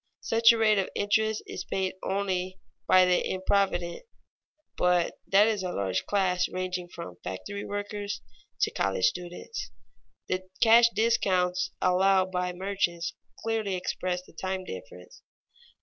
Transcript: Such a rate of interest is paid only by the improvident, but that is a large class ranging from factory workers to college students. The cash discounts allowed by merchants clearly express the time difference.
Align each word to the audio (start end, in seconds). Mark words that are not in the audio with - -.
Such 0.21 0.51
a 0.51 0.57
rate 0.57 0.79
of 0.79 0.89
interest 0.95 1.43
is 1.45 1.63
paid 1.63 1.93
only 2.01 2.59
by 2.87 3.05
the 3.05 3.23
improvident, 3.23 4.01
but 4.75 5.19
that 5.27 5.45
is 5.47 5.61
a 5.61 5.71
large 5.71 6.07
class 6.07 6.47
ranging 6.49 6.87
from 6.89 7.17
factory 7.23 7.63
workers 7.65 8.19
to 8.61 8.71
college 8.71 9.05
students. 9.05 9.69
The 10.27 10.49
cash 10.59 10.89
discounts 10.95 11.69
allowed 11.83 12.31
by 12.31 12.51
merchants 12.51 13.13
clearly 13.43 13.75
express 13.75 14.23
the 14.23 14.33
time 14.33 14.63
difference. 14.63 15.21